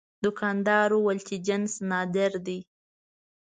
[0.23, 2.59] دوکاندار وویل چې جنس نادر دی.